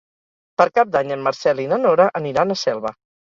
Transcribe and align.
Per 0.61 0.65
Cap 0.77 0.89
d'Any 0.95 1.13
en 1.17 1.21
Marcel 1.27 1.61
i 1.65 1.67
na 1.73 1.79
Nora 1.83 2.09
aniran 2.23 2.55
a 2.57 2.61
Selva. 2.65 2.95